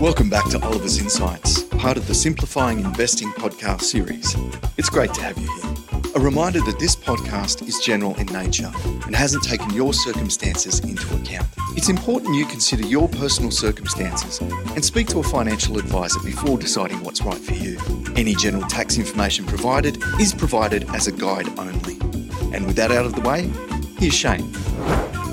Welcome 0.00 0.30
back 0.30 0.48
to 0.50 0.64
Oliver's 0.64 0.98
Insights, 0.98 1.64
part 1.64 1.96
of 1.96 2.06
the 2.06 2.14
Simplifying 2.14 2.78
Investing 2.78 3.30
podcast 3.30 3.80
series. 3.80 4.36
It's 4.76 4.88
great 4.88 5.12
to 5.14 5.22
have 5.22 5.36
you 5.36 5.52
here. 5.52 6.12
A 6.14 6.20
reminder 6.20 6.60
that 6.60 6.78
this 6.78 6.94
podcast 6.94 7.66
is 7.66 7.80
general 7.80 8.14
in 8.14 8.26
nature 8.26 8.70
and 9.06 9.16
hasn't 9.16 9.42
taken 9.42 9.74
your 9.74 9.92
circumstances 9.92 10.78
into 10.78 11.04
account. 11.16 11.48
It's 11.76 11.88
important 11.88 12.36
you 12.36 12.46
consider 12.46 12.86
your 12.86 13.08
personal 13.08 13.50
circumstances 13.50 14.38
and 14.40 14.84
speak 14.84 15.08
to 15.08 15.18
a 15.18 15.24
financial 15.24 15.78
advisor 15.78 16.20
before 16.20 16.58
deciding 16.58 17.02
what's 17.02 17.22
right 17.22 17.40
for 17.40 17.54
you. 17.54 17.76
Any 18.14 18.36
general 18.36 18.68
tax 18.68 18.98
information 18.98 19.46
provided 19.46 20.00
is 20.20 20.32
provided 20.32 20.88
as 20.90 21.08
a 21.08 21.12
guide 21.12 21.48
only. 21.58 21.98
And 22.56 22.66
with 22.66 22.76
that 22.76 22.92
out 22.92 23.04
of 23.04 23.16
the 23.16 23.22
way, 23.22 23.50
here's 23.98 24.14
Shane. 24.14 24.52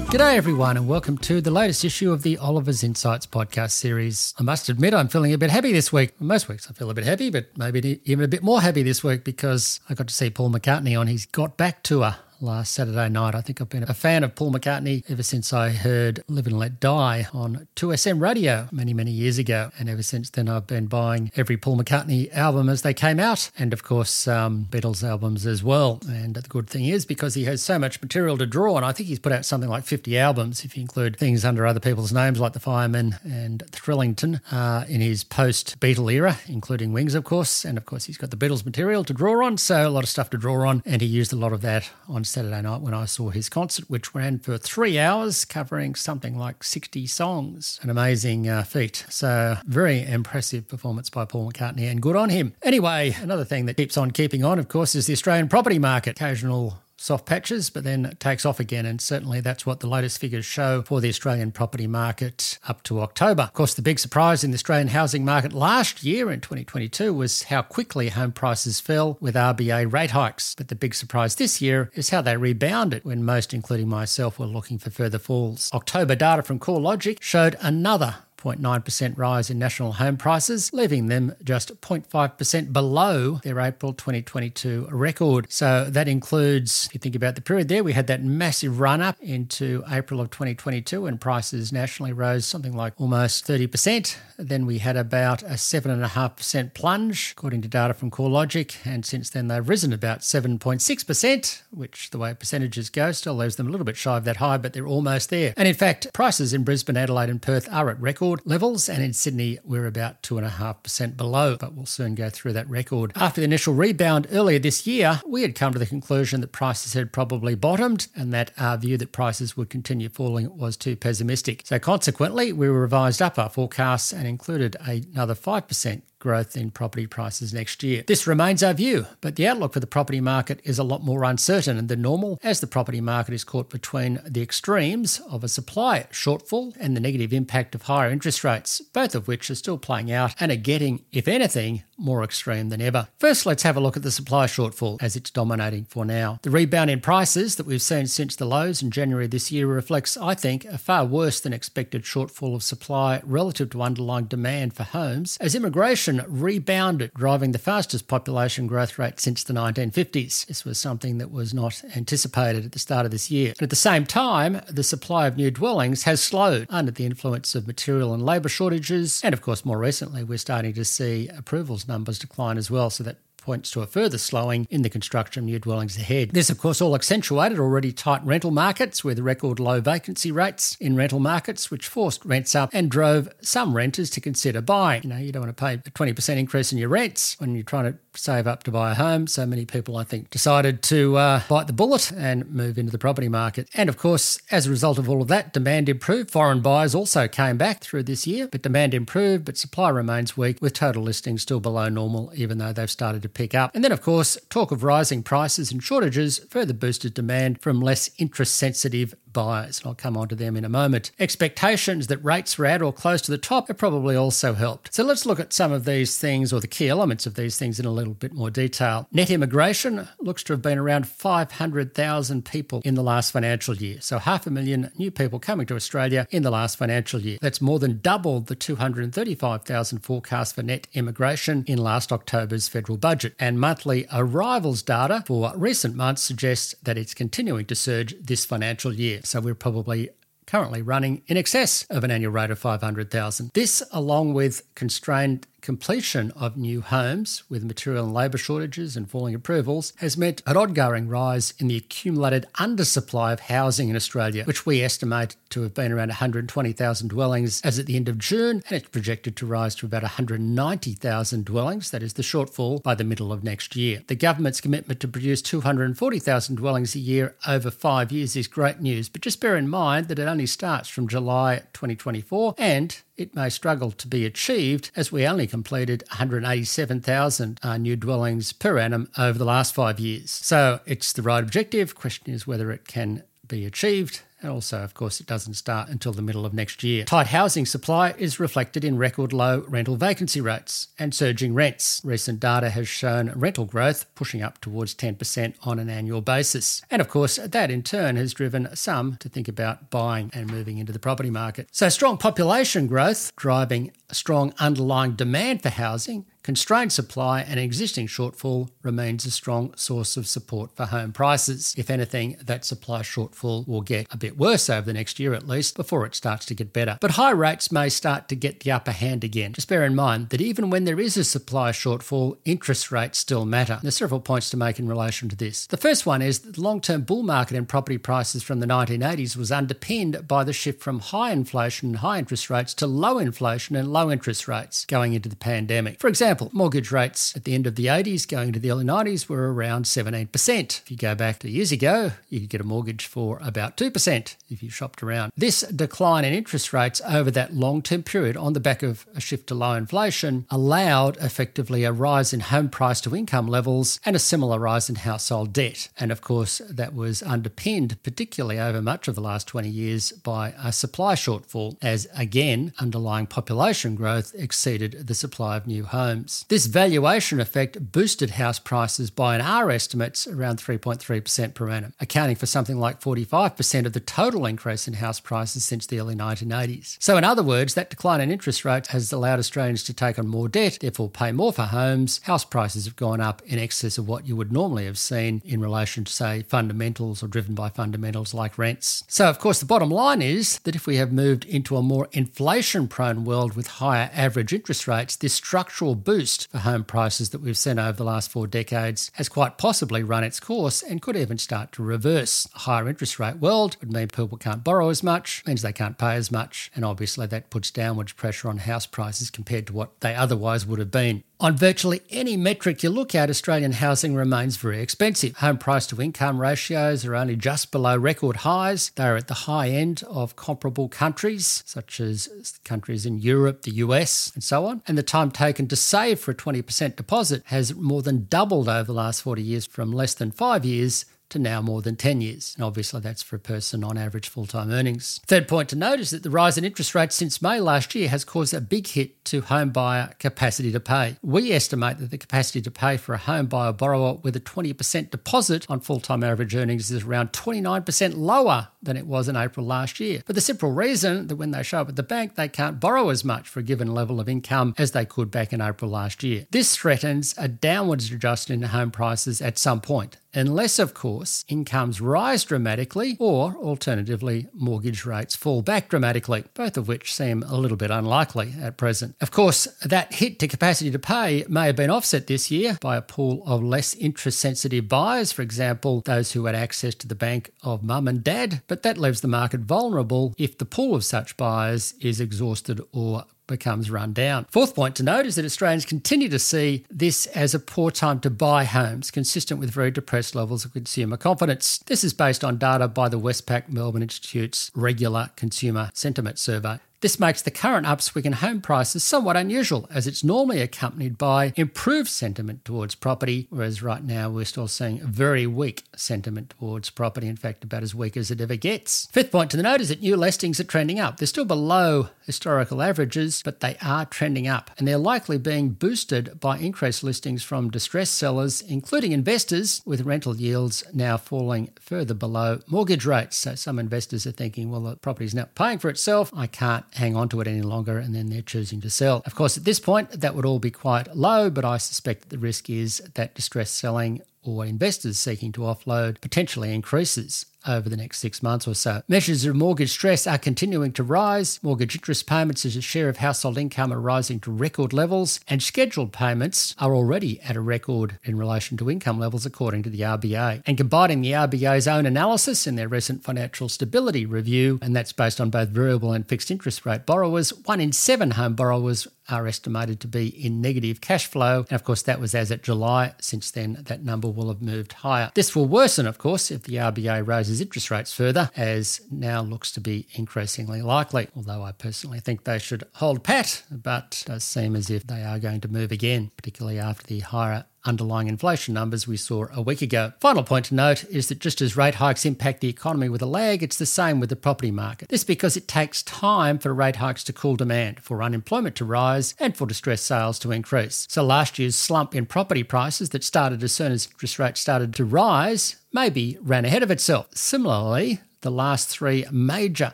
G'day, 0.10 0.38
everyone, 0.38 0.78
and 0.78 0.88
welcome 0.88 1.18
to 1.18 1.42
the 1.42 1.52
latest 1.52 1.84
issue 1.84 2.14
of 2.14 2.21
the 2.24 2.38
Oliver's 2.38 2.84
Insights 2.84 3.25
podcast 3.25 3.71
series. 3.71 4.34
I 4.39 4.43
must 4.43 4.70
admit, 4.70 4.93
I'm 4.93 5.10
feeling 5.10 5.34
a 5.34 5.38
bit 5.38 5.50
happy 5.50 5.74
this 5.74 5.92
week. 5.92 6.20
Most 6.21 6.48
weeks 6.48 6.70
I 6.70 6.74
feel 6.74 6.89
a 6.89 6.93
bit 6.93 7.04
happy, 7.04 7.29
but 7.29 7.48
maybe 7.57 8.00
even 8.06 8.24
a 8.24 8.28
bit 8.28 8.43
more 8.43 8.62
happy 8.62 8.82
this 8.84 9.04
week 9.04 9.24
because 9.26 9.82
I 9.89 9.93
got 9.93 10.07
to 10.07 10.14
see 10.14 10.29
Paul 10.29 10.52
McCartney 10.52 10.98
on 10.98 11.07
his 11.07 11.26
Got 11.26 11.57
Back 11.57 11.84
tour 11.84 12.15
last 12.46 12.74
Saturday 12.74 13.10
night. 13.10 13.34
I 13.34 13.42
think 13.42 13.60
I've 13.60 13.70
been 13.70 13.84
a 13.84 13.94
fan 13.94 14.24
of 14.24 14.36
Paul 14.36 14.54
McCartney 14.54 15.04
ever 15.10 15.24
since 15.24 15.52
I 15.52 15.72
heard 15.72 16.24
Live 16.30 16.46
and 16.46 16.60
Let 16.60 16.80
Die 16.80 17.28
on 17.34 17.68
2SM 17.76 18.21
radio 18.21 18.68
many, 18.71 18.94
many 18.94 19.10
years 19.10 19.40
ago. 19.40 19.71
And 19.80 19.90
ever 19.90 20.04
since 20.04 20.30
then, 20.30 20.48
I've 20.48 20.68
been 20.68 20.86
buying 20.86 21.32
every 21.36 21.58
Paul 21.58 21.78
McCartney 21.78 22.32
album 22.34 22.70
as 22.70 22.84
they 22.84 22.94
came 22.94 23.20
out, 23.20 23.50
and 23.58 23.74
of 23.74 23.84
course, 23.84 24.28
um, 24.28 24.68
Beatles 24.70 25.04
albums 25.04 25.48
as 25.48 25.64
well. 25.64 26.00
And 26.08 26.36
the 26.36 26.48
good 26.48 26.70
thing 26.70 26.86
is, 26.86 27.06
because 27.06 27.34
he 27.34 27.46
has 27.46 27.64
so 27.64 27.80
much 27.80 28.00
material 28.00 28.38
to 28.38 28.46
draw 28.46 28.76
on, 28.76 28.84
I 28.84 28.92
think 28.92 29.10
he's 29.10 29.20
put 29.20 29.32
out 29.32 29.43
something 29.43 29.70
like 29.70 29.84
50 29.84 30.18
albums, 30.18 30.64
if 30.64 30.78
you 30.78 30.82
include 30.82 31.18
things 31.18 31.43
under 31.43 31.66
other 31.66 31.80
people's 31.80 32.14
names 32.14 32.40
like 32.40 32.54
The 32.54 32.59
Fireman 32.59 33.18
and 33.23 33.64
Thrillington 33.72 34.40
uh, 34.52 34.86
in 34.88 35.02
his 35.02 35.24
post 35.24 35.80
Beatle 35.80 36.14
era, 36.14 36.38
including 36.48 36.94
Wings, 36.94 37.16
of 37.16 37.24
course. 37.24 37.66
And 37.66 37.78
of 37.78 37.86
course, 37.86 38.06
he's 38.06 38.18
got 38.18 38.30
the 38.30 38.38
Beatles 38.38 38.64
material 38.64 39.04
to 39.04 39.14
draw 39.14 39.44
on, 39.44 39.58
so 39.58 39.88
a 39.88 39.90
lot 39.90 40.04
of 40.04 40.09
stuff 40.09 40.30
to 40.30 40.38
draw 40.38 40.68
on. 40.68 40.84
And 40.86 41.02
he 41.02 41.08
used 41.08 41.34
a 41.34 41.38
lot 41.38 41.52
of 41.52 41.62
that 41.62 41.90
on 42.08 42.24
Saturday 42.36 42.64
night 42.64 42.81
when 42.81 42.94
I 42.94 43.05
saw 43.05 43.30
his 43.30 43.47
concert, 43.47 43.89
which 43.89 44.14
ran 44.14 44.39
for 44.39 44.58
three 44.58 45.00
hours, 45.00 45.45
covering 45.45 45.95
something 45.95 46.38
like 46.38 46.66
60 46.66 47.08
songs. 47.08 47.80
An 47.81 47.89
amazing 47.89 48.50
uh, 48.50 48.64
feat. 48.64 49.05
So, 49.08 49.55
very 49.66 50.03
impressive 50.03 50.67
performance 50.67 51.09
by 51.09 51.23
Paul 51.23 51.50
McCartney, 51.50 51.89
and 51.89 52.02
good 52.02 52.17
on 52.17 52.28
him. 52.28 52.53
Anyway, 52.61 53.16
another 53.22 53.45
thing 53.45 53.67
that 53.67 53.78
keeps 53.78 53.95
on 53.95 54.11
keeping 54.11 54.44
on, 54.44 54.59
of 54.59 54.67
course, 54.67 54.95
is 54.95 55.08
the 55.08 55.13
Australian 55.13 55.47
property 55.47 55.80
market. 55.80 56.19
Occasional 56.19 56.81
soft 57.06 57.28
patches, 57.28 57.70
but 57.70 57.84
then 57.84 58.03
it 58.06 58.20
takes 58.20 58.45
off 58.45 58.59
again. 58.59 58.86
And 58.86 59.00
certainly 59.00 59.39
that's 59.39 59.66
what 59.66 59.80
the 59.80 59.88
latest 59.88 60.17
figures 60.17 60.45
show 60.45 60.81
for 60.81 61.00
the 61.00 61.09
Australian 61.09 61.52
property 61.52 61.86
market 61.86 62.58
up 62.67 62.81
to 62.84 63.00
October. 63.00 63.44
Of 63.44 63.53
course, 63.53 63.75
the 63.75 63.84
big 63.84 64.00
surprise 64.00 64.44
in 64.44 64.50
the 64.50 64.56
Australian 64.56 64.88
housing 64.88 65.23
market 65.23 65.53
last 65.53 66.03
year 66.03 66.31
in 66.31 66.42
2022 66.42 67.14
was 67.14 67.44
how 67.44 67.62
quickly 67.62 68.09
home 68.09 68.31
prices 68.31 68.80
fell 68.80 69.17
with 69.22 69.36
RBA 69.36 69.94
rate 69.94 70.12
hikes. 70.12 70.56
But 70.56 70.70
the 70.70 70.75
big 70.75 70.95
surprise 70.95 71.36
this 71.36 71.62
year 71.62 71.92
is 71.94 72.09
how 72.09 72.22
they 72.22 72.38
rebounded 72.38 73.06
when 73.06 73.23
most, 73.23 73.53
including 73.53 73.88
myself, 73.88 74.40
were 74.40 74.47
looking 74.47 74.80
for 74.80 74.90
further 74.90 75.19
falls. 75.19 75.69
October 75.73 76.16
data 76.16 76.42
from 76.42 76.59
CoreLogic 76.59 77.22
showed 77.22 77.56
another 77.62 78.16
0.9% 78.46 79.18
rise 79.18 79.50
in 79.50 79.58
national 79.58 79.94
home 79.94 80.18
prices, 80.18 80.72
leaving 80.72 81.08
them 81.08 81.34
just 81.44 81.82
0.5% 81.82 82.72
below 82.72 83.40
their 83.44 83.60
April 83.60 83.94
2022 83.94 84.88
record. 84.92 85.48
So 85.50 85.86
that 85.90 86.08
includes, 86.08 86.86
if 86.88 86.94
you 86.94 87.00
think 87.00 87.16
about 87.16 87.36
the 87.36 87.42
period 87.42 87.68
there, 87.68 87.84
we 87.84 87.94
had 87.94 88.08
that 88.08 88.24
massive 88.24 88.80
run 88.80 89.02
up 89.02 89.20
into 89.20 89.84
April 89.90 90.22
of 90.22 90.30
2022 90.30 91.02
when 91.02 91.18
prices 91.18 91.74
nationally 91.74 92.14
rose 92.14 92.46
something 92.46 92.74
like 92.74 92.94
almost 92.98 93.48
30%. 93.48 94.18
Then 94.38 94.66
we 94.66 94.78
had 94.78 94.96
about 94.96 95.42
a 95.42 95.56
7.5% 95.56 96.74
plunge, 96.74 97.34
according 97.36 97.62
to 97.64 97.68
data 97.68 97.94
from 97.94 98.12
CoreLogic. 98.12 98.86
And 98.86 99.06
since 99.06 99.30
then, 99.30 99.48
they've 99.48 99.68
risen 99.68 99.92
about 99.92 100.19
7.6%, 100.19 101.62
which 101.72 102.12
the 102.12 102.18
way 102.18 102.34
percentages 102.34 102.90
go 102.90 103.12
still 103.12 103.36
leaves 103.36 103.56
them 103.56 103.68
a 103.68 103.72
little 103.72 103.86
bit 103.86 103.98
shy 103.98 104.18
of 104.18 104.25
that 104.25 104.38
high, 104.38 104.58
but 104.58 104.74
they're 104.74 104.86
almost 104.86 105.30
there. 105.30 105.53
And 105.58 105.68
in 105.68 105.74
fact, 105.74 106.12
prices 106.14 106.53
in 106.53 106.64
Brisbane, 106.64 106.98
Adelaide, 106.98 107.30
and 107.30 107.42
Perth 107.42 107.68
are 107.72 107.90
at 107.90 108.00
record 108.00 108.34
record 108.35 108.50
levels, 108.50 108.90
and 108.90 109.01
in 109.01 109.13
Sydney, 109.13 109.59
we're 109.63 109.88
about 109.88 110.22
2.5% 110.22 111.16
below, 111.16 111.56
but 111.57 111.73
we'll 111.73 111.85
soon 111.85 112.16
go 112.16 112.29
through 112.29 112.53
that 112.53 112.69
record. 112.69 113.13
After 113.16 113.40
the 113.40 113.46
initial 113.46 113.73
rebound 113.73 114.28
earlier 114.31 114.59
this 114.59 114.85
year, 114.85 115.22
we 115.25 115.41
had 115.41 115.56
come 115.56 115.72
to 115.73 115.79
the 115.79 115.85
conclusion 115.85 116.41
that 116.41 116.51
prices 116.51 116.94
had 116.94 117.13
probably 117.13 117.56
bottomed 117.56 118.07
and 118.16 118.34
that 118.34 118.51
our 118.57 118.78
view 118.78 118.97
that 118.97 119.12
prices 119.13 119.56
would 119.56 119.69
continue 119.69 120.09
falling 120.09 120.57
was 120.57 120.75
too 120.75 120.95
pessimistic. 120.95 121.62
So, 121.66 121.79
consequently, 121.79 122.51
we 122.51 122.68
revised 122.68 123.22
up 123.22 123.40
our 123.40 123.50
forecasts 123.50 124.12
and 124.12 124.28
included 124.28 124.75
another 124.81 125.35
5% 125.35 126.01
growth 126.20 126.56
in 126.58 126.72
property 126.72 127.08
prices 127.08 127.53
next 127.53 127.84
year. 127.84 128.03
This 128.08 128.28
remains 128.28 128.64
our 128.64 128.74
view, 128.74 129.08
but 129.22 129.36
the 129.36 129.48
outlook 129.48 129.74
for 129.74 129.80
the 129.80 129.88
property 129.88 130.22
market 130.22 130.59
is 130.64 130.80
a 130.80 130.84
lot 130.84 131.03
more 131.03 131.24
uncertain 131.24 131.88
than 131.88 132.02
normal 132.02 132.40
as 132.44 132.59
the 132.59 132.68
property 132.68 133.02
market 133.02 133.34
is 133.34 133.44
caught 133.44 133.70
between 133.70 134.20
the 134.25 134.42
extremes 134.42 135.22
of 135.30 135.44
a 135.44 135.48
supply 135.48 136.08
shortfall 136.12 136.75
and 136.80 136.96
the 136.96 137.02
negative 137.02 137.34
impact 137.34 137.75
of 137.75 137.84
higher 137.84 138.09
interest 138.09 138.44
rates, 138.44 138.81
both 138.81 139.16
of 139.16 139.28
which 139.28 139.50
are 139.50 139.56
still 139.56 139.78
playing 139.78 140.12
out 140.12 140.34
and 140.40 140.52
are 140.52 140.56
getting, 140.56 141.04
if 141.12 141.28
anything, 141.28 141.84
more 141.97 142.23
extreme 142.23 142.69
than 142.69 142.81
ever. 142.81 143.07
First, 143.19 143.45
let's 143.45 143.63
have 143.63 143.78
a 143.78 143.79
look 143.79 143.97
at 143.97 144.03
the 144.03 144.11
supply 144.11 144.45
shortfall 144.45 145.01
as 145.01 145.16
it's 145.16 145.29
dominating 145.29 145.85
for 145.85 146.06
now. 146.06 146.39
The 146.41 146.50
rebound 146.50 146.89
in 146.89 147.01
prices 147.01 147.56
that 147.56 147.66
we've 147.66 147.81
seen 147.81 148.07
since 148.07 148.35
the 148.35 148.45
lows 148.45 148.81
in 148.81 148.91
January 148.91 149.28
this 149.28 149.51
year 149.51 149.67
reflects, 149.67 150.17
I 150.17 150.35
think, 150.35 150.66
a 150.66 150.78
far 150.78 151.06
worse 151.06 151.39
than 151.39 151.53
expected 151.53 152.03
shortfall 152.03 152.56
of 152.56 152.63
supply 152.63 153.22
relative 153.23 153.69
to 153.72 153.81
underlying 153.81 154.25
demand 154.25 154.73
for 154.73 154.83
homes 154.83 155.38
as 155.39 155.56
immigration 155.56 156.23
rebounded, 156.28 157.11
driving 157.13 157.51
the 157.51 157.59
fastest 157.59 158.07
population 158.07 158.67
growth 158.67 159.00
rate 159.00 159.19
since 159.19 159.44
the 159.44 159.53
1950s. 159.53 160.45
This 160.45 160.66
was 160.66 160.77
something 160.77 161.17
that 161.17 161.31
was 161.31 161.53
not 161.53 161.83
anticipated 161.95 162.66
at 162.66 162.72
the 162.72 162.79
start 162.79 163.06
of 163.06 163.12
this 163.12 163.31
year. 163.31 163.53
And 163.57 163.63
at 163.63 163.69
the 163.69 163.75
same 163.75 164.06
time, 164.06 164.62
the 164.69 164.83
supply 164.83 165.27
of 165.27 165.38
new 165.38 165.51
dwellings 165.51 166.03
has 166.03 166.22
slowed 166.22 166.67
under 166.69 166.91
the 166.91 167.06
influence 167.06 167.56
of 167.56 167.67
material 167.67 168.13
and 168.13 168.25
labour 168.25 168.50
shortages. 168.50 169.22
And 169.23 169.33
of 169.33 169.41
course, 169.41 169.66
more 169.66 169.77
recently, 169.77 170.23
we're 170.23 170.38
starting 170.38 170.73
to 170.73 170.85
see 170.85 171.27
approvals 171.29 171.84
numbers 171.88 172.19
decline 172.19 172.57
as 172.57 172.69
well. 172.72 172.90
So 172.90 173.03
that 173.03 173.18
points 173.45 173.69
to 173.72 173.81
a 173.81 173.88
further 173.88 174.17
slowing 174.17 174.67
in 174.72 174.81
the 174.81 174.89
construction 174.89 175.44
of 175.44 175.45
new 175.45 175.59
dwellings 175.59 175.97
ahead. 175.97 176.31
This, 176.31 176.50
of 176.50 176.57
course, 176.57 176.81
all 176.81 176.95
accentuated 176.95 177.59
already 177.59 177.91
tight 177.91 178.25
rental 178.25 178.51
markets 178.51 179.03
with 179.03 179.19
record 179.19 179.59
low 179.59 179.79
vacancy 179.79 180.31
rates 180.31 180.75
in 180.79 180.95
rental 180.95 181.19
markets, 181.19 181.69
which 181.69 181.88
forced 181.88 182.25
rents 182.25 182.56
up 182.56 182.72
and 182.73 182.89
drove 182.89 183.29
some 183.41 183.75
renters 183.75 184.09
to 184.09 184.19
consider 184.19 184.61
buying. 184.61 185.03
You 185.03 185.09
know, 185.09 185.17
you 185.17 185.31
don't 185.31 185.44
want 185.44 185.56
to 185.56 185.63
pay 185.63 185.73
a 185.73 185.78
20% 185.78 186.38
increase 186.38 186.72
in 186.72 186.78
your 186.79 186.89
rents 186.89 187.35
when 187.39 187.53
you're 187.53 187.63
trying 187.63 187.91
to 187.91 188.00
save 188.16 188.47
up 188.47 188.63
to 188.63 188.72
buy 188.72 188.91
a 188.91 188.95
home. 188.95 189.28
So 189.28 189.45
many 189.45 189.66
people, 189.66 189.97
I 189.97 190.03
think, 190.03 190.29
decided 190.29 190.81
to 190.83 191.17
uh, 191.17 191.41
bite 191.47 191.67
the 191.67 191.73
bullet 191.73 192.12
and 192.12 192.50
move 192.50 192.77
into 192.77 192.91
the 192.91 192.97
property 192.97 193.29
market. 193.29 193.69
And 193.73 193.89
of 193.89 193.97
course, 193.97 194.39
as 194.51 194.66
a 194.66 194.69
result 194.72 194.97
of 194.97 195.09
all 195.09 195.22
of 195.22 195.27
that, 195.27 195.53
demand 195.53 195.88
improved. 195.89 196.31
Foreign 196.31 196.62
buyers 196.62 196.95
also 196.95 197.27
came 197.27 197.57
back 197.57 197.81
through 197.81 198.03
this 198.03 198.25
year, 198.25 198.47
but 198.47 198.62
demand 198.62 198.94
improved, 198.94 199.45
but 199.45 199.57
supply 199.57 199.89
remains 199.89 200.35
weak, 200.35 200.62
with 200.62 200.73
total 200.73 201.03
listings 201.03 201.41
still 201.41 201.59
below 201.59 201.89
normal, 201.89 202.31
even 202.35 202.57
though 202.57 202.73
they've 202.73 202.89
started 202.89 203.22
to 203.22 203.29
pick 203.35 203.53
up. 203.53 203.75
And 203.75 203.84
then, 203.84 203.91
of 203.91 204.01
course, 204.01 204.38
talk 204.50 204.72
of 204.72 204.84
rising 204.84 205.22
prices 205.22 205.72
and 205.72 205.84
shortages 205.84 206.40
further 206.50 206.73
boosted 206.73 207.13
demand 207.13 207.62
from 207.62 207.79
less 207.79 208.09
interest 208.18 208.56
sensitive 208.56 209.13
buyers. 209.35 209.79
And 209.79 209.88
I'll 209.90 209.96
come 209.96 210.18
on 210.18 210.28
to 210.29 210.35
them 210.35 210.57
in 210.57 210.66
a 210.66 210.69
moment. 210.69 211.12
Expectations 211.19 212.07
that 212.07 212.18
rates 212.25 212.57
were 212.57 212.66
at 212.66 212.81
or 212.81 212.91
close 212.91 213.22
to 213.22 213.31
the 213.31 213.38
top 213.38 213.68
have 213.68 213.78
probably 213.78 214.16
also 214.16 214.53
helped. 214.56 214.96
So 214.96 215.03
let's 215.03 215.28
look 215.28 215.40
at 215.40 215.53
some 215.53 215.72
of 215.72 215.85
these 215.85 216.18
things 216.18 216.51
or 216.51 216.59
the 216.59 216.68
key 216.68 216.90
elements 216.90 217.28
of 217.28 217.35
these 217.35 217.59
things 217.59 217.79
in 217.79 217.85
a 217.85 217.91
little 217.91 218.16
bit 218.16 218.34
more 218.34 218.50
detail. 218.50 219.07
Net 219.12 219.29
immigration 219.29 220.07
looks 220.19 220.41
to 220.44 220.53
have 220.53 220.63
been 220.63 220.79
around 220.79 221.07
500,000 221.07 222.45
people 222.45 222.81
in 222.84 222.95
the 222.95 223.03
last 223.03 223.31
financial 223.31 223.75
year. 223.75 224.00
So 224.01 224.18
half 224.18 224.47
a 224.47 224.50
million 224.50 224.91
new 224.97 225.12
people 225.12 225.40
coming 225.40 225.68
to 225.68 225.75
Australia 225.75 226.25
in 226.31 226.44
the 226.44 226.51
last 226.51 226.77
financial 226.77 227.19
year. 227.19 227.38
That's 227.42 227.62
more 227.62 227.77
than 227.77 228.00
double 228.01 228.39
the 228.39 228.56
235,000 228.56 230.00
forecast 230.00 230.56
for 230.56 230.63
net 230.63 230.88
immigration 230.94 231.65
in 231.68 231.77
last 231.77 232.12
October's 232.12 232.69
federal 232.69 232.98
budget. 232.98 233.36
And 233.38 233.60
monthly 233.60 234.07
arrivals 234.13 234.81
data 234.81 235.24
for 235.27 235.51
recent 235.56 235.95
months 235.95 236.21
suggests 236.21 236.74
that 236.83 236.98
it's 236.98 237.13
continuing 237.13 237.65
to 237.65 237.75
surge 237.75 238.15
this 238.21 238.45
financial 238.45 238.94
year. 238.94 239.19
So 239.25 239.42
we're 239.42 239.56
probably 239.56 240.10
currently 240.48 240.81
running 240.81 241.24
in 241.27 241.38
excess 241.38 241.86
of 241.89 242.04
an 242.04 242.12
annual 242.12 242.31
rate 242.31 242.51
of 242.51 242.60
500,000. 242.60 243.51
This, 243.54 243.83
along 243.92 244.33
with 244.33 244.62
constrained 244.75 245.48
completion 245.65 246.29
of 246.35 246.56
new 246.56 246.79
homes 246.79 247.44
with 247.50 247.63
material 247.63 248.06
and 248.06 248.13
labour 248.13 248.38
shortages 248.38 248.95
and 248.95 249.09
falling 249.09 249.33
approvals 249.33 249.94
has 249.97 250.15
meant 250.15 250.44
an 250.45 250.56
ongoing 250.56 251.07
rise 251.07 251.56
in 251.57 251.67
the 251.67 251.75
accumulated 251.75 252.45
undersupply 252.59 253.33
of 253.33 253.39
housing 253.39 253.89
in 253.89 253.95
Australia, 253.95 254.44
which 254.44 254.67
we 254.67 254.83
estimate 254.83 255.35
to 255.50 255.63
have 255.63 255.73
been 255.73 255.91
around 255.91 256.09
120,000 256.09 257.07
dwellings 257.07 257.62
as 257.63 257.79
at 257.79 257.88
the 257.88 257.95
end 257.95 258.07
of 258.07 258.19
June, 258.19 258.62
and 258.69 258.77
it's 258.77 258.89
projected 258.89 259.35
to 259.35 259.47
rise 259.47 259.73
to 259.73 259.88
about 259.88 260.03
190,000 260.03 261.44
dwellings, 261.44 261.89
that 261.89 262.03
is 262.03 262.13
the 262.13 262.21
shortfall, 262.21 262.83
by 262.83 262.94
the 262.94 263.03
middle 263.03 263.33
of 263.33 263.44
next 263.44 263.75
year. 263.75 264.03
The 264.06 264.15
government's 264.15 264.62
commitment 264.62 265.00
to 265.00 265.07
produce 265.07 265.41
240,000 265.41 266.57
dwellings 266.57 266.94
a 266.94 267.00
year 267.00 267.33
over 267.47 267.71
five 267.71 268.12
years 268.12 268.35
is 268.35 268.47
great 268.47 268.81
news, 268.81 269.09
but 269.09 269.21
just 269.21 269.41
bear 269.41 269.57
in 269.57 269.67
mind 269.67 270.09
that 270.09 270.19
it 270.19 270.27
only 270.27 270.45
starts 270.45 270.89
from 270.89 271.07
July 271.07 271.63
2024 271.73 272.53
and 272.59 273.01
it 273.17 273.35
may 273.35 273.50
struggle 273.50 273.91
to 273.91 274.07
be 274.07 274.25
achieved 274.25 274.91
as 274.95 275.12
we 275.12 275.25
only 275.25 275.47
completed 275.47 276.03
187,000 276.09 277.59
uh, 277.63 277.77
new 277.77 277.95
dwellings 277.95 278.53
per 278.53 278.77
annum 278.77 279.09
over 279.17 279.38
the 279.38 279.45
last 279.45 279.73
five 279.73 280.00
years. 280.00 280.31
So 280.31 280.79
it's 280.85 281.13
the 281.13 281.21
right 281.21 281.44
objective. 281.44 281.95
Question 281.95 282.33
is 282.33 282.45
whether 282.45 282.71
it 282.71 282.88
can 282.88 283.23
be 283.47 283.65
achieved 283.65 284.21
and 284.45 284.53
also, 284.53 284.83
of 284.83 284.94
course, 284.94 285.19
it 285.19 285.25
doesn't 285.25 285.56
start 285.56 285.89
until 285.89 286.13
the 286.13 286.21
middle 286.21 286.45
of 286.45 286.53
next 286.53 286.83
year. 286.83 287.03
Tight 287.03 287.27
housing 287.27 287.65
supply 287.65 288.13
is 288.19 288.39
reflected 288.39 288.86
in 288.86 288.95
record 288.95 289.33
low 289.33 289.65
rental 289.68 289.95
vacancy 289.95 290.39
rates 290.39 290.89
and 291.00 291.15
surging 291.15 291.56
rents. 291.56 292.00
Recent 292.03 292.39
data 292.39 292.69
has 292.69 292.88
shown 292.88 293.31
rental 293.36 293.65
growth 293.65 294.06
pushing 294.13 294.44
up 294.44 294.62
towards 294.62 294.94
10% 294.94 295.56
on 295.63 295.80
an 295.80 295.89
annual 295.89 296.21
basis. 296.21 296.83
And 296.92 297.01
of 297.01 297.09
course, 297.09 297.38
that 297.38 297.71
in 297.71 297.81
turn 297.81 298.18
has 298.18 298.36
driven 298.36 298.69
some 298.75 299.18
to 299.18 299.30
think 299.30 299.47
about 299.47 299.89
buying 299.89 300.30
and 300.31 300.51
moving 300.51 300.77
into 300.77 300.94
the 300.94 301.00
property 301.00 301.31
market. 301.31 301.68
So, 301.71 301.89
strong 301.89 302.19
population 302.19 302.86
growth 302.86 303.36
driving 303.36 303.94
strong 304.12 304.53
underlying 304.59 305.13
demand 305.13 305.63
for 305.63 305.69
housing 305.69 306.27
Constrained 306.45 306.94
supply 306.94 307.42
and 307.42 307.59
existing 307.59 308.06
shortfall 308.06 308.69
remains 308.83 309.25
a 309.25 309.31
strong 309.31 309.74
source 309.75 310.15
of 310.15 310.27
support 310.27 310.69
for 310.75 310.86
home 310.86 311.12
prices. 311.12 311.74
If 311.75 311.89
anything, 311.89 312.38
that 312.39 312.63
supply 312.63 313.01
shortfall 313.01 313.68
will 313.68 313.81
get 313.81 314.06
a 314.12 314.18
bit 314.18 314.38
worse 314.38 314.69
over 314.69 314.86
the 314.86 314.94
next 314.94 315.19
year 315.19 315.33
at 315.33 315.47
least 315.47 315.75
before 315.75 316.06
it 316.06 316.13
starts 316.13 316.45
to 316.45 316.53
get 316.53 316.71
better. 316.71 317.00
But 317.01 317.13
high 317.13 317.31
rates 317.31 317.71
may 317.71 317.89
start 317.89 318.27
to 318.27 318.36
get 318.36 318.59
the 318.59 318.71
upper 318.71 318.92
hand 318.92 319.24
again. 319.24 319.53
Just 319.53 319.69
bear 319.69 319.83
in 319.83 319.95
mind 319.95 320.30
that 320.30 320.39
even 320.39 320.69
when 320.69 320.83
there 320.83 321.00
is 321.00 321.18
a 321.18 321.24
supply 321.24 321.71
shortfall, 321.71 322.38
interest 322.45 322.91
rates 322.91 323.18
still 323.18 323.45
matter. 323.48 323.80
There's 323.81 323.98
several 323.98 324.19
points 324.19 324.51
to 324.51 324.57
make 324.57 324.77
in 324.77 324.88
relation 324.88 325.27
to 325.30 325.36
this. 325.36 325.65
The 325.65 325.77
first 325.77 326.06
one 326.06 326.21
is 326.21 326.41
that 326.41 326.57
the 326.57 326.62
long 326.62 326.80
term 326.80 327.01
bull 327.01 327.24
market 327.24 327.57
in 327.57 327.65
property 327.65 327.98
prices 327.98 328.44
from 328.44 328.59
the 328.59 328.68
1980s 328.68 329.36
was 329.36 329.51
underpinned 329.51 330.27
by 330.27 330.44
the 330.44 330.53
shift 330.53 330.83
from 330.83 331.00
high 331.00 331.31
inflation 331.31 331.89
and 331.89 331.98
high 331.98 332.19
interest 332.19 332.51
rates 332.51 332.75
to 332.75 332.86
low 332.86 333.18
inflation 333.18 333.75
and 333.75 333.91
low 333.91 334.12
interest 334.12 334.48
rates 334.48 334.86
going 334.86 335.13
into 335.13 335.27
the 335.27 335.36
pandemic. 335.36 336.00
For 336.00 336.07
example, 336.07 336.35
example, 336.36 336.58
mortgage 336.58 336.92
rates 336.92 337.34
at 337.36 337.46
the 337.46 337.54
end 337.54 337.66
of 337.66 337.76
the 337.76 337.86
80s 337.86 338.28
going 338.28 338.50
into 338.50 338.60
the 338.60 338.70
early 338.70 338.84
90s 338.84 339.30
were 339.30 339.54
around 339.54 339.86
17%. 339.86 340.82
If 340.82 340.92
you 340.92 340.98
go 340.98 341.16
back 341.16 341.40
to 341.40 341.50
years 341.50 341.72
ago, 341.72 342.12
you 342.30 342.42
could 342.42 342.50
get 342.50 342.60
a 342.62 342.66
mortgage 342.66 343.06
for 343.06 343.40
about 343.42 343.78
2% 343.78 344.36
if 344.50 344.62
you 344.62 344.70
shopped 344.70 345.02
around. 345.02 345.32
This 345.38 345.62
decline 345.62 346.26
in 346.26 346.34
interest 346.34 346.74
rates 346.74 347.02
over 347.08 347.32
that 347.32 347.54
long 347.54 347.82
term 347.82 348.04
period 348.04 348.36
on 348.36 348.52
the 348.52 348.60
back 348.60 348.84
of 348.84 349.06
a 349.16 349.22
shift 349.22 349.48
to 349.48 349.56
low 349.56 349.74
inflation 349.76 350.46
allowed 350.50 351.16
effectively 351.18 351.86
a 351.86 351.94
rise 351.94 352.34
in 352.34 352.42
home 352.42 352.68
price 352.68 353.00
to 353.02 353.16
income 353.16 353.48
levels 353.48 354.00
and 354.04 354.16
a 354.16 354.20
similar 354.20 354.60
rise 354.60 354.90
in 354.90 354.96
household 354.96 355.54
debt. 355.54 355.88
And 355.98 356.12
of 356.12 356.20
course, 356.20 356.62
that 356.70 356.94
was 356.94 357.24
underpinned, 357.24 358.04
particularly 358.04 358.60
over 358.60 358.82
much 358.82 359.08
of 359.08 359.16
the 359.16 359.22
last 359.22 359.48
20 359.48 359.70
years, 359.70 360.12
by 360.12 360.54
a 360.62 360.74
supply 360.74 361.16
shortfall, 361.16 361.78
as 361.82 362.08
again, 362.14 362.74
underlying 362.80 363.28
population 363.28 363.96
growth 363.96 364.36
exceeded 364.38 365.08
the 365.08 365.16
supply 365.16 365.56
of 365.56 365.66
new 365.66 365.86
homes 365.86 366.25
homes. 366.25 366.45
This 366.50 366.66
valuation 366.66 367.39
effect 367.39 367.92
boosted 367.92 368.31
house 368.31 368.60
prices 368.60 369.10
by, 369.10 369.36
in 369.36 369.42
our 369.42 369.69
estimates, 369.69 370.27
around 370.27 370.60
3.3% 370.60 371.54
per 371.54 371.69
annum, 371.69 371.94
accounting 372.00 372.36
for 372.36 372.45
something 372.45 372.77
like 372.77 373.01
45% 373.01 373.86
of 373.86 373.94
the 373.94 374.00
total 374.00 374.45
increase 374.45 374.88
in 374.88 374.95
house 374.95 375.19
prices 375.19 375.63
since 375.63 375.86
the 375.86 376.00
early 376.00 376.16
1980s. 376.16 376.98
So, 377.00 377.18
in 377.18 377.24
other 377.24 377.44
words, 377.44 377.74
that 377.74 377.89
decline 377.89 378.22
in 378.22 378.31
interest 378.31 378.66
rates 378.66 378.89
has 378.89 379.12
allowed 379.12 379.39
Australians 379.39 379.83
to 379.83 379.94
take 379.94 380.18
on 380.19 380.27
more 380.27 380.50
debt, 380.50 380.80
therefore 380.81 381.10
pay 381.10 381.31
more 381.31 381.54
for 381.54 381.63
homes. 381.63 382.19
House 382.24 382.45
prices 382.45 382.86
have 382.86 382.95
gone 382.95 383.22
up 383.22 383.42
in 383.45 383.60
excess 383.60 383.98
of 383.98 384.07
what 384.07 384.27
you 384.27 384.36
would 384.36 384.51
normally 384.51 384.86
have 384.86 384.98
seen 384.98 385.42
in 385.45 385.62
relation 385.62 386.04
to, 386.04 386.12
say, 386.12 386.44
fundamentals 386.44 387.22
or 387.22 387.27
driven 387.27 387.56
by 387.56 387.69
fundamentals 387.69 388.33
like 388.33 388.57
rents. 388.57 389.04
So, 389.07 389.30
of 389.30 389.39
course, 389.39 389.60
the 389.60 389.66
bottom 389.66 389.89
line 389.89 390.22
is 390.22 390.60
that 390.60 390.75
if 390.75 390.88
we 390.88 390.98
have 390.98 391.12
moved 391.12 391.45
into 391.45 391.77
a 391.77 391.83
more 391.83 392.07
inflation 392.12 392.88
prone 392.88 393.25
world 393.25 393.56
with 393.56 393.68
higher 393.68 394.10
average 394.13 394.54
interest 394.54 394.88
rates, 394.88 395.16
this 395.16 395.33
structural 395.33 395.95
boost 395.95 396.14
boost 396.15 396.50
for 396.50 396.59
home 396.59 396.85
prices 396.85 397.31
that 397.31 397.41
we've 397.41 397.57
seen 397.57 397.77
over 397.77 397.97
the 397.97 398.03
last 398.06 398.31
four 398.31 398.47
decades 398.47 399.12
has 399.15 399.27
quite 399.27 399.57
possibly 399.57 400.01
run 400.01 400.23
its 400.23 400.39
course 400.39 400.81
and 400.81 401.01
could 401.01 401.17
even 401.17 401.38
start 401.38 401.73
to 401.73 401.83
reverse. 401.83 402.47
A 402.56 402.59
higher 402.59 402.88
interest 402.88 403.19
rate 403.19 403.35
world 403.35 403.75
would 403.81 403.91
mean 403.91 404.07
people 404.07 404.38
can't 404.38 404.63
borrow 404.63 404.88
as 404.88 405.03
much, 405.03 405.44
means 405.45 405.62
they 405.62 405.73
can't 405.73 405.97
pay 405.97 406.15
as 406.15 406.31
much, 406.31 406.71
and 406.73 406.85
obviously 406.85 407.27
that 407.27 407.50
puts 407.50 407.69
downwards 407.69 408.13
pressure 408.13 408.47
on 408.47 408.59
house 408.59 408.85
prices 408.85 409.29
compared 409.29 409.67
to 409.67 409.73
what 409.73 410.00
they 410.00 410.15
otherwise 410.15 410.65
would 410.65 410.79
have 410.79 410.91
been. 410.91 411.21
On 411.38 411.58
virtually 411.58 412.02
any 412.10 412.38
metric 412.38 412.82
you 412.82 412.90
look 412.90 413.14
at, 413.14 413.30
Australian 413.30 413.74
housing 413.74 414.16
remains 414.16 414.56
very 414.56 414.80
expensive. 414.80 415.36
Home 415.38 415.58
price 415.58 415.86
to 415.88 416.02
income 416.02 416.40
ratios 416.40 417.04
are 417.04 417.14
only 417.14 417.36
just 417.36 417.72
below 417.72 417.98
record 417.98 418.38
highs. 418.38 418.92
They 418.96 419.04
are 419.04 419.18
at 419.18 419.28
the 419.28 419.34
high 419.34 419.68
end 419.68 420.02
of 420.08 420.38
comparable 420.38 420.88
countries, 420.88 421.62
such 421.66 422.00
as 422.00 422.30
countries 422.64 423.06
in 423.06 423.20
Europe, 423.20 423.64
the 423.64 423.72
US, 423.72 424.32
and 424.34 424.42
so 424.42 424.66
on. 424.66 424.82
And 424.88 424.98
the 424.98 425.04
time 425.04 425.30
taken 425.30 425.68
to 425.68 425.76
save 425.76 426.22
for 426.22 426.32
a 426.32 426.36
20% 426.36 426.96
deposit 426.96 427.44
has 427.48 427.76
more 427.76 428.02
than 428.02 428.28
doubled 428.30 428.70
over 428.70 428.86
the 428.86 428.94
last 428.94 429.22
40 429.22 429.42
years 429.42 429.66
from 429.66 429.92
less 429.92 430.14
than 430.14 430.32
five 430.32 430.64
years 430.64 431.04
to 431.30 431.39
now 431.39 431.62
more 431.62 431.81
than 431.81 431.95
10 431.95 432.22
years. 432.22 432.54
And 432.56 432.63
obviously, 432.63 433.01
that's 433.01 433.24
for 433.24 433.36
a 433.36 433.39
person 433.39 433.83
on 433.83 433.98
average 433.98 434.30
full 434.30 434.45
time 434.45 434.72
earnings. 434.72 435.19
Third 435.25 435.48
point 435.48 435.69
to 435.69 435.75
note 435.75 436.00
is 436.00 436.12
that 436.12 436.24
the 436.24 436.30
rise 436.30 436.57
in 436.57 436.66
interest 436.66 436.95
rates 436.95 437.16
since 437.16 437.42
May 437.42 437.60
last 437.60 437.95
year 437.95 438.10
has 438.10 438.24
caused 438.24 438.54
a 438.54 438.62
big 438.62 438.88
hit 438.88 439.24
to 439.25 439.42
home 439.42 439.72
buyer 439.72 440.13
capacity 440.19 440.72
to 440.72 440.80
pay. 440.80 441.18
We 441.22 441.51
estimate 441.51 441.98
that 441.98 442.12
the 442.12 442.18
capacity 442.18 442.62
to 442.62 442.72
pay 442.72 442.98
for 442.98 443.13
a 443.13 443.18
home 443.18 443.48
buyer 443.48 443.74
borrower 443.74 444.16
with 444.16 444.36
a 444.36 444.39
20% 444.39 445.12
deposit 445.12 445.66
on 445.69 445.80
full 445.80 446.00
time 446.00 446.24
average 446.24 446.56
earnings 446.56 446.92
is 446.92 447.04
around 447.04 447.31
29% 447.33 448.16
lower 448.16 448.69
than 448.86 448.98
it 448.98 449.08
was 449.08 449.28
in 449.28 449.36
April 449.36 449.66
last 449.66 450.00
year. 450.00 450.24
For 450.26 450.34
the 450.34 450.42
simple 450.42 450.72
reason 450.72 451.28
that 451.28 451.36
when 451.36 451.52
they 451.52 451.64
show 451.64 451.82
up 451.82 451.90
at 451.90 451.96
the 451.96 452.04
bank, 452.04 452.36
they 452.36 452.48
can't 452.48 452.80
borrow 452.80 453.10
as 453.10 453.24
much 453.24 453.50
for 453.50 453.60
a 453.60 453.64
given 453.64 453.94
level 453.94 454.20
of 454.20 454.30
income 454.30 454.74
as 454.78 454.92
they 454.92 455.06
could 455.06 455.30
back 455.30 455.54
in 455.54 455.62
April 455.62 455.92
last 455.92 456.24
year. 456.24 456.48
This 456.52 456.76
threatens 456.76 457.36
a 457.38 457.48
downwards 457.48 458.12
adjustment 458.12 458.64
in 458.64 458.70
home 458.70 458.92
prices 458.92 459.42
at 459.42 459.58
some 459.58 459.82
point 459.82 460.18
unless, 460.36 460.78
of 460.78 460.94
course, 460.94 461.46
incomes 461.48 462.02
rise 462.02 462.44
dramatically 462.44 463.16
or, 463.20 463.56
alternatively, 463.56 464.48
mortgage 464.54 465.06
rates 465.06 465.36
fall 465.36 465.62
back 465.62 465.90
dramatically, 465.90 466.44
both 466.54 466.78
of 466.78 466.88
which 466.88 467.14
seem 467.14 467.42
a 467.44 467.56
little 467.56 467.78
bit 467.78 467.90
unlikely 467.90 468.54
at 468.62 468.78
present. 468.78 469.16
Of 469.22 469.32
course, 469.32 469.66
that 469.84 470.14
hit 470.14 470.40
to 470.40 470.48
capacity 470.48 470.92
to 470.92 471.00
pay 471.00 471.46
may 471.48 471.68
have 471.68 471.76
been 471.76 471.90
offset 471.90 472.28
this 472.28 472.52
year 472.52 472.78
by 472.82 472.98
a 472.98 473.02
pool 473.02 473.42
of 473.46 473.64
less 473.64 473.96
interest 473.96 474.40
sensitive 474.40 474.88
buyers, 474.90 475.32
for 475.32 475.42
example, 475.42 476.02
those 476.02 476.34
who 476.34 476.46
had 476.46 476.56
access 476.56 476.94
to 476.96 477.08
the 477.08 477.16
bank 477.16 477.52
of 477.64 477.84
mum 477.84 478.08
and 478.08 478.24
dad, 478.24 478.62
but 478.68 478.75
that 478.83 478.98
leaves 478.98 479.22
the 479.22 479.27
market 479.27 479.62
vulnerable 479.62 480.33
if 480.38 480.57
the 480.57 480.66
pool 480.66 480.95
of 480.95 481.04
such 481.04 481.38
buyers 481.38 481.94
is 482.01 482.20
exhausted 482.20 482.82
or 482.91 483.25
becomes 483.48 483.91
run 483.91 484.13
down. 484.13 484.46
Fourth 484.46 484.75
point 484.75 484.96
to 484.96 485.03
note 485.03 485.25
is 485.25 485.36
that 485.36 485.46
Australians 485.46 485.86
continue 485.86 486.29
to 486.29 486.39
see 486.39 486.86
this 486.89 487.27
as 487.27 487.53
a 487.53 487.60
poor 487.60 487.91
time 487.91 488.20
to 488.22 488.29
buy 488.29 488.63
homes, 488.63 489.12
consistent 489.12 489.60
with 489.60 489.70
very 489.72 489.91
depressed 489.91 490.36
levels 490.36 490.65
of 490.65 490.74
consumer 490.74 491.17
confidence. 491.17 491.79
This 491.86 492.03
is 492.03 492.13
based 492.13 492.44
on 492.44 492.58
data 492.58 492.88
by 492.88 493.10
the 493.10 493.20
Westpac 493.20 493.70
Melbourne 493.70 494.01
Institute's 494.01 494.72
regular 494.74 495.29
consumer 495.36 495.91
sentiment 495.94 496.39
survey. 496.39 496.79
This 497.05 497.19
makes 497.19 497.43
the 497.43 497.51
current 497.51 497.85
upswing 497.85 498.25
in 498.25 498.33
home 498.33 498.62
prices 498.62 499.03
somewhat 499.03 499.38
unusual, 499.38 499.88
as 499.91 500.07
it's 500.07 500.24
normally 500.24 500.59
accompanied 500.59 501.19
by 501.19 501.53
improved 501.55 502.09
sentiment 502.09 502.65
towards 502.65 502.95
property, 502.95 503.45
whereas 503.51 503.83
right 503.83 504.03
now 504.03 504.31
we're 504.31 504.43
still 504.43 504.67
seeing 504.67 504.97
very 505.01 505.45
weak 505.45 505.83
sentiment 505.95 506.55
towards 506.57 506.89
property, 506.89 507.27
in 507.27 507.35
fact, 507.35 507.63
about 507.63 507.83
as 507.83 507.93
weak 507.93 508.17
as 508.17 508.31
it 508.31 508.41
ever 508.41 508.55
gets. 508.55 509.05
Fifth 509.12 509.31
point 509.31 509.51
to 509.51 509.57
the 509.57 509.62
note 509.62 509.81
is 509.81 509.89
that 509.89 510.01
new 510.01 510.15
listings 510.15 510.59
are 510.59 510.63
trending 510.63 511.00
up. 511.00 511.17
They're 511.17 511.27
still 511.27 511.45
below 511.45 512.09
historical 512.25 512.81
averages, 512.81 513.43
but 513.45 513.59
they 513.59 513.77
are 513.83 514.07
trending 514.07 514.47
up, 514.47 514.71
and 514.79 514.88
they're 514.88 514.97
likely 514.97 515.38
being 515.38 515.69
boosted 515.69 516.39
by 516.39 516.57
increased 516.57 517.03
listings 517.03 517.43
from 517.43 517.69
distressed 517.69 518.15
sellers, 518.15 518.62
including 518.62 519.12
investors, 519.12 519.83
with 519.85 520.01
rental 520.01 520.35
yields 520.35 520.83
now 520.91 521.17
falling 521.17 521.69
further 521.79 522.15
below 522.15 522.62
mortgage 522.65 523.05
rates. 523.05 523.38
So 523.38 523.53
some 523.53 523.77
investors 523.77 524.25
are 524.25 524.31
thinking, 524.31 524.71
well, 524.71 524.81
the 524.81 524.95
property's 524.95 525.35
not 525.35 525.53
paying 525.53 525.77
for 525.77 525.89
itself. 525.89 526.31
I 526.35 526.47
can't 526.47 526.83
hang 526.96 527.16
on 527.16 527.30
to 527.30 527.42
it 527.42 527.48
any 527.48 527.62
longer 527.62 527.98
and 527.98 528.16
then 528.16 528.28
they're 528.28 528.42
choosing 528.42 528.82
to 528.82 528.90
sell. 528.90 529.22
Of 529.25 529.36
course, 529.36 529.58
at 529.58 529.66
this 529.66 529.80
point, 529.80 530.12
that 530.12 530.34
would 530.36 530.46
all 530.46 530.60
be 530.60 530.72
quite 530.72 531.16
low, 531.16 531.50
but 531.50 531.66
I 531.66 531.78
suspect 531.78 532.30
the 532.30 532.38
risk 532.38 532.70
is 532.70 533.02
that 533.16 533.36
distressed 533.36 533.75
selling 533.75 534.22
or 534.46 534.66
investors 534.66 535.18
seeking 535.18 535.52
to 535.54 535.62
offload 535.62 536.22
potentially 536.22 536.74
increases 536.74 537.46
over 537.68 537.90
the 537.90 537.98
next 537.98 538.20
six 538.20 538.44
months 538.44 538.68
or 538.68 538.75
so. 538.75 539.02
Measures 539.08 539.46
of 539.46 539.56
mortgage 539.56 539.92
stress 539.92 540.28
are 540.28 540.38
continuing 540.38 540.92
to 540.94 541.04
rise. 541.04 541.60
Mortgage 541.64 541.96
interest 541.96 542.28
payments 542.28 542.66
as 542.66 542.75
a 542.75 542.82
share 542.82 543.10
of 543.10 543.18
household 543.18 543.58
income 543.58 543.92
are 543.92 544.00
rising 544.00 544.40
to 544.42 544.52
record 544.52 544.94
levels, 544.94 545.40
and 545.48 545.62
scheduled 545.62 546.14
payments 546.14 546.75
are 546.78 546.96
already 546.96 547.42
at 547.42 547.56
a 547.56 547.62
record 547.62 548.20
in 548.24 548.38
relation 548.38 548.78
to 548.78 548.90
income 548.90 549.20
levels, 549.20 549.46
according 549.46 549.84
to 549.84 549.90
the 549.90 550.02
RBA. 550.02 550.62
And 550.66 550.78
combining 550.78 551.22
the 551.22 551.32
RBA's 551.32 551.88
own 551.88 552.06
analysis 552.06 552.68
in 552.68 552.75
their 552.75 552.88
recent 552.88 553.24
financial 553.24 553.70
stability 553.70 554.25
review, 554.25 554.80
and 554.82 554.96
that's 554.96 555.14
based 555.14 555.42
on 555.42 555.50
both 555.50 555.70
variable 555.70 556.14
and 556.14 556.28
fixed 556.28 556.52
interest 556.52 556.86
rate 556.86 557.06
borrowers, 557.06 557.50
one 557.66 557.82
in 557.82 557.92
seven 557.92 558.32
home 558.32 558.54
borrowers 558.56 559.08
are 559.29 559.48
estimated 559.48 560.00
to 560.01 560.08
be 560.08 560.27
in 560.27 560.62
negative 560.62 561.01
cash 561.01 561.25
flow. 561.25 561.65
And 561.70 561.74
of 561.74 561.84
course, 561.84 562.01
that 562.03 562.20
was 562.20 562.36
as 562.36 562.51
at 562.51 562.63
July. 562.63 563.13
Since 563.20 563.51
then, 563.51 563.77
that 563.86 564.03
number 564.03 564.29
will 564.29 564.50
have 564.50 564.62
moved 564.62 564.94
higher. 564.94 565.32
This 565.36 565.55
will 565.55 565.67
worsen, 565.67 566.05
of 566.05 566.17
course, 566.17 566.51
if 566.51 566.63
the 566.63 566.75
RBA 566.75 567.25
raises 567.25 567.62
interest 567.62 567.91
rates 567.91 568.13
further, 568.13 568.50
as 568.55 569.01
now 569.12 569.41
looks 569.41 569.72
to 569.74 569.82
be 569.82 570.08
increasingly 570.13 570.82
likely. 570.82 571.27
Although 571.36 571.63
I 571.63 571.72
personally 571.72 572.20
think 572.20 572.44
they 572.44 572.60
should 572.60 572.84
hold 572.96 573.24
pat, 573.24 573.63
but 573.72 574.24
does 574.25 574.44
seem 574.44 574.75
as 574.75 574.89
if 574.89 575.08
they 575.08 575.24
are 575.24 575.39
going 575.39 575.62
to 575.62 575.67
move 575.67 575.91
again, 575.91 576.32
particularly 576.38 576.79
after 576.79 577.05
the 577.05 577.20
higher 577.20 577.65
underlying 577.86 578.27
inflation 578.27 578.74
numbers 578.74 579.08
we 579.08 579.18
saw 579.18 579.46
a 579.54 579.62
week 579.62 579.82
ago. 579.82 580.13
Final 580.20 580.44
point 580.44 580.65
to 580.65 580.75
note 580.75 581.04
is 581.06 581.27
that 581.27 581.39
just 581.39 581.62
as 581.62 581.77
rate 581.77 581.96
hikes 581.96 582.25
impact 582.25 582.62
the 582.62 582.70
economy 582.70 583.10
with 583.10 583.22
a 583.22 583.25
lag, 583.25 583.63
it's 583.63 583.77
the 583.77 583.86
same 583.86 584.20
with 584.20 584.30
the 584.30 584.36
property 584.36 584.72
market. 584.72 585.10
This 585.10 585.22
is 585.22 585.25
because 585.25 585.56
it 585.56 585.68
takes 585.68 586.04
time 586.04 586.60
for 586.60 586.74
rate 586.74 586.98
hikes 586.98 587.24
to 587.25 587.34
cool 587.34 587.56
demand, 587.56 588.00
for 588.01 588.22
unemployment 588.22 588.75
to 588.77 588.86
rise, 588.86 589.36
and 589.39 589.56
for 589.56 589.68
distressed 589.68 590.06
sales 590.06 590.39
to 590.39 590.51
increase. 590.51 591.08
So 591.10 591.24
last 591.24 591.60
year's 591.60 591.75
slump 591.75 592.15
in 592.15 592.25
property 592.25 592.63
prices 592.63 593.10
that 593.10 593.24
started 593.24 593.63
as 593.63 593.72
soon 593.72 593.92
as 593.92 594.08
interest 594.08 594.39
rates 594.39 594.60
started 594.60 594.94
to 594.96 595.06
rise 595.06 595.77
maybe 595.96 596.38
ran 596.42 596.65
ahead 596.65 596.84
of 596.84 596.92
itself. 596.92 597.27
Similarly, 597.34 598.20
the 598.42 598.51
last 598.51 598.89
three 598.89 599.25
major 599.32 599.94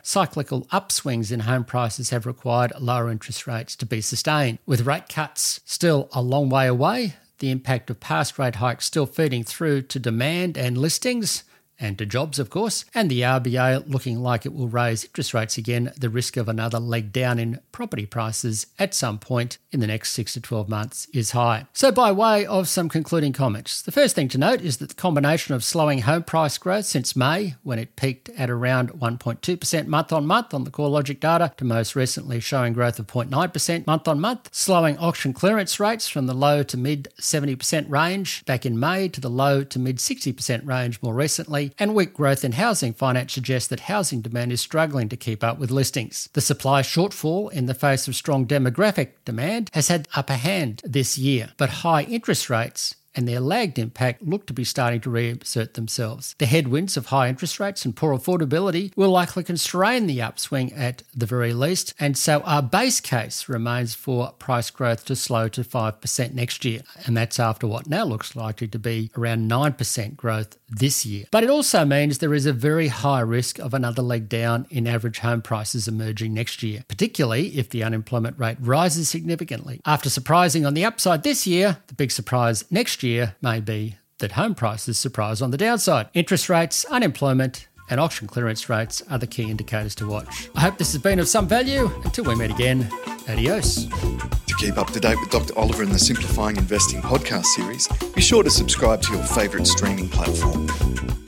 cyclical 0.02 0.66
upswings 0.66 1.32
in 1.32 1.40
home 1.40 1.64
prices 1.64 2.10
have 2.10 2.26
required 2.26 2.72
lower 2.78 3.08
interest 3.08 3.46
rates 3.46 3.74
to 3.76 3.86
be 3.86 4.02
sustained. 4.02 4.58
With 4.66 4.84
rate 4.84 5.08
cuts 5.08 5.60
still 5.64 6.10
a 6.12 6.20
long 6.20 6.50
way 6.50 6.66
away, 6.66 7.14
the 7.42 7.50
impact 7.50 7.90
of 7.90 8.00
past 8.00 8.38
rate 8.38 8.54
hikes 8.54 8.86
still 8.86 9.04
feeding 9.04 9.42
through 9.42 9.82
to 9.82 9.98
demand 9.98 10.56
and 10.56 10.78
listings 10.78 11.42
and 11.82 11.98
to 11.98 12.06
jobs, 12.06 12.38
of 12.38 12.48
course, 12.48 12.84
and 12.94 13.10
the 13.10 13.22
RBA 13.22 13.88
looking 13.88 14.20
like 14.20 14.46
it 14.46 14.54
will 14.54 14.68
raise 14.68 15.04
interest 15.04 15.34
rates 15.34 15.58
again, 15.58 15.92
the 15.98 16.08
risk 16.08 16.36
of 16.36 16.48
another 16.48 16.78
leg 16.78 17.12
down 17.12 17.38
in 17.38 17.58
property 17.72 18.06
prices 18.06 18.66
at 18.78 18.94
some 18.94 19.18
point 19.18 19.58
in 19.72 19.80
the 19.80 19.86
next 19.86 20.12
6 20.12 20.34
to 20.34 20.40
12 20.40 20.68
months 20.68 21.08
is 21.12 21.32
high. 21.32 21.66
So, 21.72 21.90
by 21.90 22.12
way 22.12 22.46
of 22.46 22.68
some 22.68 22.88
concluding 22.88 23.32
comments, 23.32 23.82
the 23.82 23.92
first 23.92 24.14
thing 24.14 24.28
to 24.28 24.38
note 24.38 24.60
is 24.60 24.76
that 24.76 24.90
the 24.90 24.94
combination 24.94 25.54
of 25.54 25.64
slowing 25.64 26.02
home 26.02 26.22
price 26.22 26.56
growth 26.56 26.84
since 26.84 27.16
May, 27.16 27.56
when 27.64 27.80
it 27.80 27.96
peaked 27.96 28.28
at 28.30 28.48
around 28.48 28.92
1.2% 28.92 29.86
month 29.86 30.12
on 30.12 30.24
month 30.24 30.54
on 30.54 30.64
the 30.64 30.70
CoreLogic 30.70 31.18
data, 31.18 31.52
to 31.56 31.64
most 31.64 31.96
recently 31.96 32.38
showing 32.38 32.72
growth 32.72 33.00
of 33.00 33.08
0.9% 33.08 33.86
month 33.86 34.06
on 34.06 34.20
month, 34.20 34.48
slowing 34.52 34.96
auction 34.98 35.32
clearance 35.32 35.80
rates 35.80 36.06
from 36.06 36.26
the 36.26 36.34
low 36.34 36.62
to 36.62 36.76
mid 36.76 37.08
70% 37.20 37.90
range 37.90 38.44
back 38.44 38.64
in 38.64 38.78
May 38.78 39.08
to 39.08 39.20
the 39.20 39.30
low 39.30 39.64
to 39.64 39.78
mid 39.78 39.96
60% 39.96 40.64
range 40.64 41.02
more 41.02 41.14
recently, 41.14 41.71
and 41.78 41.94
weak 41.94 42.14
growth 42.14 42.44
in 42.44 42.52
housing 42.52 42.92
finance 42.92 43.32
suggests 43.32 43.68
that 43.68 43.80
housing 43.80 44.20
demand 44.20 44.52
is 44.52 44.60
struggling 44.60 45.08
to 45.08 45.16
keep 45.16 45.42
up 45.42 45.58
with 45.58 45.70
listings. 45.70 46.28
The 46.32 46.40
supply 46.40 46.82
shortfall 46.82 47.52
in 47.52 47.66
the 47.66 47.74
face 47.74 48.08
of 48.08 48.16
strong 48.16 48.46
demographic 48.46 49.10
demand 49.24 49.70
has 49.72 49.88
had 49.88 50.08
upper 50.14 50.34
hand 50.34 50.82
this 50.84 51.18
year, 51.18 51.52
but 51.56 51.70
high 51.70 52.02
interest 52.02 52.48
rates 52.50 52.94
and 53.14 53.26
their 53.26 53.40
lagged 53.40 53.78
impact 53.78 54.22
look 54.22 54.46
to 54.46 54.52
be 54.52 54.64
starting 54.64 55.00
to 55.00 55.10
reassert 55.10 55.74
themselves. 55.74 56.34
The 56.38 56.46
headwinds 56.46 56.96
of 56.96 57.06
high 57.06 57.28
interest 57.28 57.60
rates 57.60 57.84
and 57.84 57.94
poor 57.94 58.16
affordability 58.16 58.92
will 58.96 59.10
likely 59.10 59.44
constrain 59.44 60.06
the 60.06 60.22
upswing 60.22 60.72
at 60.72 61.02
the 61.14 61.26
very 61.26 61.52
least, 61.52 61.94
and 61.98 62.16
so 62.16 62.40
our 62.40 62.62
base 62.62 63.00
case 63.00 63.48
remains 63.48 63.94
for 63.94 64.32
price 64.38 64.70
growth 64.70 65.04
to 65.06 65.16
slow 65.16 65.48
to 65.48 65.62
5% 65.62 66.34
next 66.34 66.64
year, 66.64 66.80
and 67.06 67.16
that's 67.16 67.38
after 67.40 67.66
what 67.66 67.86
now 67.86 68.04
looks 68.04 68.36
likely 68.36 68.68
to 68.68 68.78
be 68.78 69.10
around 69.16 69.50
9% 69.50 70.16
growth 70.16 70.56
this 70.68 71.04
year. 71.04 71.24
But 71.30 71.44
it 71.44 71.50
also 71.50 71.84
means 71.84 72.18
there 72.18 72.34
is 72.34 72.46
a 72.46 72.52
very 72.52 72.88
high 72.88 73.20
risk 73.20 73.58
of 73.58 73.74
another 73.74 74.02
leg 74.02 74.28
down 74.28 74.66
in 74.70 74.86
average 74.86 75.18
home 75.18 75.42
prices 75.42 75.86
emerging 75.88 76.34
next 76.34 76.62
year, 76.62 76.84
particularly 76.88 77.58
if 77.58 77.68
the 77.70 77.82
unemployment 77.82 78.38
rate 78.38 78.56
rises 78.60 79.08
significantly. 79.08 79.80
After 79.84 80.08
surprising 80.08 80.64
on 80.64 80.74
the 80.74 80.84
upside 80.84 81.22
this 81.22 81.46
year, 81.46 81.78
the 81.88 81.94
big 81.94 82.10
surprise 82.10 82.64
year 83.02 83.36
may 83.42 83.60
be 83.60 83.96
that 84.18 84.32
home 84.32 84.54
prices 84.54 84.98
surprise 84.98 85.42
on 85.42 85.50
the 85.50 85.58
downside. 85.58 86.08
Interest 86.14 86.48
rates, 86.48 86.84
unemployment, 86.86 87.66
and 87.90 88.00
auction 88.00 88.26
clearance 88.26 88.68
rates 88.68 89.02
are 89.10 89.18
the 89.18 89.26
key 89.26 89.50
indicators 89.50 89.94
to 89.96 90.06
watch. 90.06 90.48
I 90.54 90.60
hope 90.60 90.78
this 90.78 90.92
has 90.92 91.02
been 91.02 91.18
of 91.18 91.28
some 91.28 91.46
value. 91.46 91.90
Until 92.04 92.24
we 92.24 92.34
meet 92.34 92.50
again, 92.50 92.88
adios. 93.28 93.86
To 93.86 94.54
keep 94.58 94.78
up 94.78 94.90
to 94.90 95.00
date 95.00 95.18
with 95.20 95.30
Dr. 95.30 95.58
Oliver 95.58 95.82
and 95.82 95.92
the 95.92 95.98
Simplifying 95.98 96.56
Investing 96.56 97.02
podcast 97.02 97.46
series, 97.46 97.88
be 98.14 98.20
sure 98.20 98.42
to 98.42 98.50
subscribe 98.50 99.02
to 99.02 99.14
your 99.14 99.24
favourite 99.24 99.66
streaming 99.66 100.08
platform. 100.08 101.21